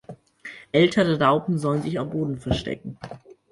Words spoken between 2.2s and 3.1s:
verstecken.